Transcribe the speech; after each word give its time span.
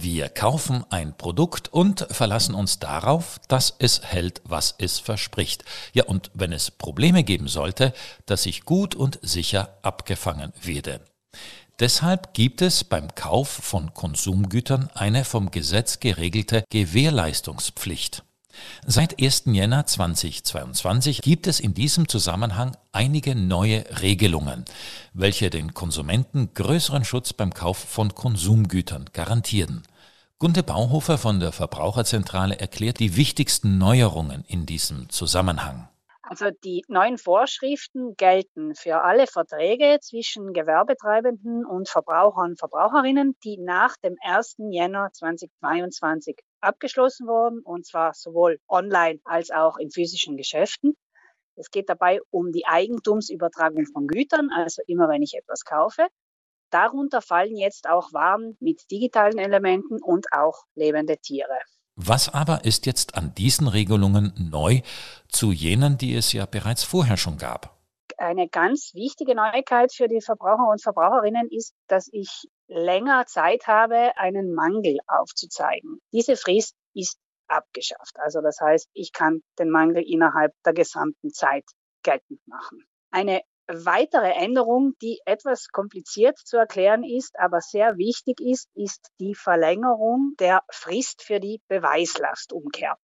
Wir 0.00 0.28
kaufen 0.28 0.84
ein 0.90 1.16
Produkt 1.16 1.72
und 1.72 2.06
verlassen 2.10 2.54
uns 2.54 2.78
darauf, 2.78 3.40
dass 3.48 3.74
es 3.80 4.00
hält, 4.04 4.40
was 4.44 4.76
es 4.78 5.00
verspricht. 5.00 5.64
Ja, 5.92 6.04
und 6.04 6.30
wenn 6.34 6.52
es 6.52 6.70
Probleme 6.70 7.24
geben 7.24 7.48
sollte, 7.48 7.92
dass 8.24 8.46
ich 8.46 8.64
gut 8.64 8.94
und 8.94 9.18
sicher 9.22 9.76
abgefangen 9.82 10.52
werde. 10.62 11.00
Deshalb 11.80 12.32
gibt 12.32 12.62
es 12.62 12.84
beim 12.84 13.12
Kauf 13.16 13.48
von 13.48 13.92
Konsumgütern 13.92 14.88
eine 14.94 15.24
vom 15.24 15.50
Gesetz 15.50 15.98
geregelte 15.98 16.62
Gewährleistungspflicht. 16.70 18.22
Seit 18.86 19.22
1. 19.22 19.44
Jänner 19.46 19.86
2022 19.86 21.22
gibt 21.22 21.46
es 21.46 21.60
in 21.60 21.74
diesem 21.74 22.08
Zusammenhang 22.08 22.76
einige 22.92 23.34
neue 23.34 23.84
Regelungen, 24.00 24.64
welche 25.12 25.50
den 25.50 25.74
Konsumenten 25.74 26.54
größeren 26.54 27.04
Schutz 27.04 27.32
beim 27.32 27.52
Kauf 27.52 27.78
von 27.78 28.14
Konsumgütern 28.14 29.06
garantieren. 29.12 29.82
Gunte 30.38 30.62
Bauhofer 30.62 31.18
von 31.18 31.40
der 31.40 31.52
Verbraucherzentrale 31.52 32.60
erklärt 32.60 33.00
die 33.00 33.16
wichtigsten 33.16 33.76
Neuerungen 33.78 34.44
in 34.46 34.66
diesem 34.66 35.08
Zusammenhang. 35.08 35.88
Also 36.30 36.50
die 36.62 36.84
neuen 36.88 37.16
Vorschriften 37.16 38.14
gelten 38.14 38.74
für 38.74 39.00
alle 39.02 39.26
Verträge 39.26 39.98
zwischen 40.02 40.52
Gewerbetreibenden 40.52 41.64
und 41.64 41.88
Verbrauchern 41.88 42.50
und 42.50 42.58
Verbraucherinnen, 42.58 43.34
die 43.44 43.56
nach 43.56 43.96
dem 44.04 44.14
1. 44.20 44.56
Jänner 44.70 45.08
2022 45.10 46.36
abgeschlossen 46.60 47.26
wurden, 47.26 47.60
und 47.60 47.86
zwar 47.86 48.12
sowohl 48.12 48.58
online 48.68 49.20
als 49.24 49.50
auch 49.50 49.78
in 49.78 49.90
physischen 49.90 50.36
Geschäften. 50.36 50.98
Es 51.56 51.70
geht 51.70 51.88
dabei 51.88 52.20
um 52.28 52.52
die 52.52 52.66
Eigentumsübertragung 52.66 53.86
von 53.86 54.06
Gütern, 54.06 54.50
also 54.54 54.82
immer 54.86 55.08
wenn 55.08 55.22
ich 55.22 55.32
etwas 55.32 55.64
kaufe. 55.64 56.08
Darunter 56.70 57.22
fallen 57.22 57.56
jetzt 57.56 57.88
auch 57.88 58.12
Waren 58.12 58.58
mit 58.60 58.82
digitalen 58.90 59.38
Elementen 59.38 60.02
und 60.02 60.26
auch 60.30 60.64
lebende 60.74 61.16
Tiere. 61.16 61.58
Was 62.00 62.32
aber 62.32 62.64
ist 62.64 62.86
jetzt 62.86 63.16
an 63.16 63.34
diesen 63.34 63.66
Regelungen 63.66 64.32
neu 64.52 64.82
zu 65.26 65.50
jenen, 65.50 65.98
die 65.98 66.14
es 66.14 66.32
ja 66.32 66.46
bereits 66.46 66.84
vorher 66.84 67.16
schon 67.16 67.38
gab? 67.38 67.76
Eine 68.16 68.48
ganz 68.48 68.92
wichtige 68.94 69.34
Neuigkeit 69.34 69.92
für 69.92 70.06
die 70.06 70.20
Verbraucher 70.20 70.70
und 70.70 70.80
Verbraucherinnen 70.80 71.48
ist, 71.50 71.74
dass 71.88 72.08
ich 72.12 72.46
länger 72.68 73.26
Zeit 73.26 73.66
habe, 73.66 74.16
einen 74.16 74.54
Mangel 74.54 74.98
aufzuzeigen. 75.08 76.00
Diese 76.12 76.36
Frist 76.36 76.76
ist 76.94 77.18
abgeschafft. 77.48 78.14
Also 78.20 78.42
das 78.42 78.60
heißt, 78.60 78.88
ich 78.92 79.12
kann 79.12 79.40
den 79.58 79.70
Mangel 79.70 80.04
innerhalb 80.08 80.52
der 80.64 80.74
gesamten 80.74 81.30
Zeit 81.30 81.64
geltend 82.04 82.38
machen. 82.46 82.84
Eine 83.10 83.42
weitere 83.68 84.32
Änderung, 84.32 84.94
die 85.02 85.20
etwas 85.24 85.68
kompliziert 85.68 86.38
zu 86.38 86.56
erklären 86.56 87.04
ist, 87.04 87.38
aber 87.38 87.60
sehr 87.60 87.96
wichtig 87.98 88.40
ist, 88.40 88.68
ist 88.74 89.10
die 89.20 89.34
Verlängerung 89.34 90.34
der 90.40 90.62
Frist 90.70 91.22
für 91.22 91.38
die 91.38 91.60
Beweislastumkehr. 91.68 92.96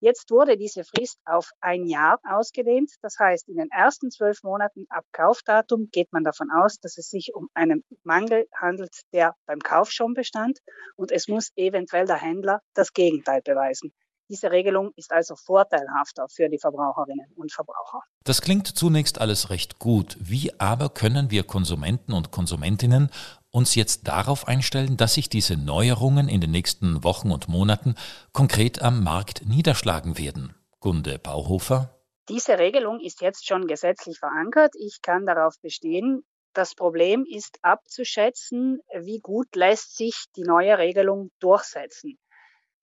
Jetzt 0.00 0.30
wurde 0.30 0.58
diese 0.58 0.84
Frist 0.84 1.18
auf 1.24 1.50
ein 1.60 1.86
Jahr 1.86 2.20
ausgedehnt. 2.28 2.90
Das 3.00 3.16
heißt, 3.18 3.48
in 3.48 3.56
den 3.56 3.70
ersten 3.70 4.10
zwölf 4.10 4.42
Monaten 4.42 4.84
ab 4.90 5.04
Kaufdatum 5.12 5.88
geht 5.90 6.12
man 6.12 6.24
davon 6.24 6.50
aus, 6.50 6.78
dass 6.78 6.98
es 6.98 7.08
sich 7.08 7.30
um 7.34 7.48
einen 7.54 7.82
Mangel 8.02 8.46
handelt, 8.54 8.92
der 9.14 9.34
beim 9.46 9.60
Kauf 9.60 9.90
schon 9.90 10.12
bestand. 10.12 10.58
Und 10.96 11.10
es 11.10 11.26
muss 11.26 11.52
eventuell 11.56 12.04
der 12.04 12.20
Händler 12.20 12.60
das 12.74 12.92
Gegenteil 12.92 13.40
beweisen. 13.40 13.94
Diese 14.30 14.50
Regelung 14.50 14.92
ist 14.96 15.12
also 15.12 15.36
vorteilhafter 15.36 16.26
für 16.28 16.48
die 16.48 16.58
Verbraucherinnen 16.58 17.32
und 17.36 17.52
Verbraucher. 17.52 18.00
Das 18.24 18.40
klingt 18.40 18.66
zunächst 18.66 19.20
alles 19.20 19.50
recht 19.50 19.78
gut. 19.78 20.16
Wie 20.18 20.58
aber 20.58 20.88
können 20.88 21.30
wir 21.30 21.42
Konsumenten 21.44 22.14
und 22.14 22.30
Konsumentinnen 22.30 23.10
uns 23.50 23.74
jetzt 23.74 24.08
darauf 24.08 24.48
einstellen, 24.48 24.96
dass 24.96 25.14
sich 25.14 25.28
diese 25.28 25.56
Neuerungen 25.56 26.28
in 26.28 26.40
den 26.40 26.50
nächsten 26.50 27.04
Wochen 27.04 27.30
und 27.30 27.48
Monaten 27.48 27.96
konkret 28.32 28.80
am 28.80 29.04
Markt 29.04 29.46
niederschlagen 29.46 30.16
werden? 30.16 30.54
Gunde 30.80 31.18
Bauhofer. 31.18 31.94
Diese 32.30 32.58
Regelung 32.58 33.00
ist 33.00 33.20
jetzt 33.20 33.46
schon 33.46 33.66
gesetzlich 33.66 34.18
verankert. 34.18 34.72
Ich 34.78 35.02
kann 35.02 35.26
darauf 35.26 35.60
bestehen. 35.60 36.24
Das 36.54 36.74
Problem 36.74 37.26
ist 37.28 37.58
abzuschätzen, 37.62 38.80
wie 39.00 39.18
gut 39.20 39.54
lässt 39.54 39.96
sich 39.96 40.24
die 40.36 40.44
neue 40.44 40.78
Regelung 40.78 41.30
durchsetzen. 41.40 42.16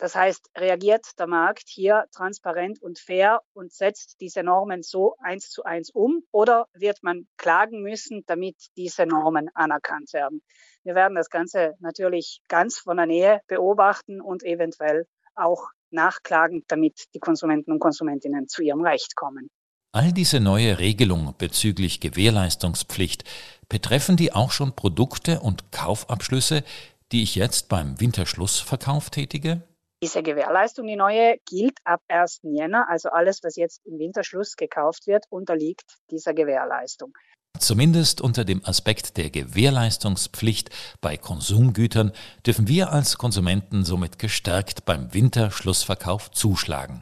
Das 0.01 0.15
heißt, 0.15 0.49
reagiert 0.57 1.05
der 1.19 1.27
Markt 1.27 1.65
hier 1.67 2.05
transparent 2.11 2.81
und 2.81 2.97
fair 2.97 3.39
und 3.53 3.71
setzt 3.71 4.19
diese 4.19 4.41
Normen 4.41 4.81
so 4.81 5.15
eins 5.19 5.51
zu 5.51 5.63
eins 5.63 5.91
um 5.91 6.23
oder 6.31 6.65
wird 6.73 7.03
man 7.03 7.27
klagen 7.37 7.83
müssen, 7.83 8.23
damit 8.25 8.55
diese 8.75 9.05
Normen 9.05 9.51
anerkannt 9.53 10.11
werden? 10.13 10.41
Wir 10.83 10.95
werden 10.95 11.13
das 11.13 11.29
Ganze 11.29 11.75
natürlich 11.81 12.41
ganz 12.47 12.79
von 12.79 12.97
der 12.97 13.05
Nähe 13.05 13.41
beobachten 13.45 14.21
und 14.21 14.41
eventuell 14.41 15.05
auch 15.35 15.67
nachklagen, 15.91 16.63
damit 16.67 17.03
die 17.13 17.19
Konsumenten 17.19 17.71
und 17.71 17.79
Konsumentinnen 17.79 18.47
zu 18.47 18.63
ihrem 18.63 18.81
Recht 18.81 19.15
kommen. 19.15 19.51
All 19.91 20.11
diese 20.11 20.39
neue 20.39 20.79
Regelung 20.79 21.35
bezüglich 21.37 21.99
Gewährleistungspflicht 21.99 23.23
betreffen 23.69 24.17
die 24.17 24.33
auch 24.33 24.51
schon 24.51 24.75
Produkte 24.75 25.41
und 25.41 25.71
Kaufabschlüsse, 25.71 26.63
die 27.11 27.21
ich 27.21 27.35
jetzt 27.35 27.69
beim 27.69 27.99
Winterschlussverkauf 27.99 29.11
tätige? 29.11 29.61
Diese 30.03 30.23
Gewährleistung, 30.23 30.87
die 30.87 30.95
neue, 30.95 31.37
gilt 31.47 31.77
ab 31.83 32.01
1. 32.07 32.39
Jänner. 32.41 32.89
Also 32.89 33.09
alles, 33.09 33.43
was 33.43 33.55
jetzt 33.55 33.85
im 33.85 33.99
Winterschluss 33.99 34.55
gekauft 34.55 35.05
wird, 35.05 35.25
unterliegt 35.29 35.99
dieser 36.09 36.33
Gewährleistung. 36.33 37.13
Zumindest 37.59 38.21
unter 38.21 38.43
dem 38.43 38.65
Aspekt 38.65 39.17
der 39.17 39.29
Gewährleistungspflicht 39.29 40.71
bei 40.99 41.17
Konsumgütern 41.17 42.11
dürfen 42.43 42.67
wir 42.67 42.91
als 42.91 43.19
Konsumenten 43.19 43.85
somit 43.85 44.17
gestärkt 44.17 44.85
beim 44.85 45.13
Winterschlussverkauf 45.13 46.31
zuschlagen. 46.31 46.99